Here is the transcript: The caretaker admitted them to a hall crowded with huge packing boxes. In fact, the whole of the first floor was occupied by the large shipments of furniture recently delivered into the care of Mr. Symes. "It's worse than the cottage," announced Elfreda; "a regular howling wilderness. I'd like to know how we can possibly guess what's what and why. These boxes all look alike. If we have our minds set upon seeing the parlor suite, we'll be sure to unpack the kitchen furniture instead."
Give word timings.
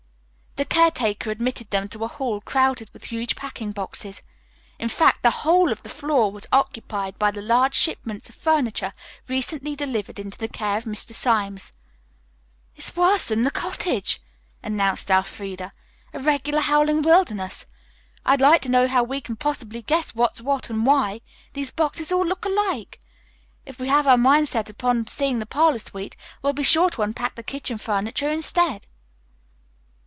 The 0.57 0.65
caretaker 0.65 1.31
admitted 1.31 1.69
them 1.69 1.87
to 1.89 2.03
a 2.03 2.07
hall 2.09 2.41
crowded 2.41 2.89
with 2.91 3.05
huge 3.05 3.35
packing 3.37 3.71
boxes. 3.71 4.21
In 4.79 4.89
fact, 4.89 5.23
the 5.23 5.39
whole 5.47 5.71
of 5.71 5.81
the 5.81 5.89
first 5.89 6.01
floor 6.01 6.29
was 6.31 6.45
occupied 6.51 7.17
by 7.17 7.31
the 7.31 7.41
large 7.41 7.73
shipments 7.73 8.27
of 8.27 8.35
furniture 8.35 8.91
recently 9.29 9.75
delivered 9.77 10.19
into 10.19 10.37
the 10.37 10.49
care 10.49 10.77
of 10.77 10.83
Mr. 10.83 11.15
Symes. 11.15 11.71
"It's 12.75 12.95
worse 12.97 13.29
than 13.29 13.43
the 13.43 13.49
cottage," 13.49 14.19
announced 14.61 15.09
Elfreda; 15.09 15.71
"a 16.13 16.19
regular 16.19 16.59
howling 16.61 17.01
wilderness. 17.01 17.65
I'd 18.25 18.41
like 18.41 18.61
to 18.63 18.69
know 18.71 18.87
how 18.89 19.03
we 19.03 19.21
can 19.21 19.37
possibly 19.37 19.81
guess 19.81 20.13
what's 20.13 20.41
what 20.41 20.69
and 20.69 20.85
why. 20.85 21.21
These 21.53 21.71
boxes 21.71 22.11
all 22.11 22.25
look 22.25 22.43
alike. 22.45 22.99
If 23.65 23.79
we 23.79 23.87
have 23.87 24.05
our 24.05 24.17
minds 24.17 24.49
set 24.51 24.69
upon 24.69 25.07
seeing 25.07 25.39
the 25.39 25.45
parlor 25.45 25.79
suite, 25.79 26.17
we'll 26.41 26.51
be 26.53 26.63
sure 26.63 26.89
to 26.91 27.01
unpack 27.03 27.35
the 27.35 27.41
kitchen 27.43 27.77
furniture 27.77 28.29
instead." 28.29 28.85